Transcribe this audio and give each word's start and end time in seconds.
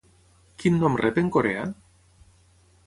Quin 0.63 0.79
nom 0.85 0.97
rep 1.03 1.21
en 1.23 1.31
coreà? 1.37 1.67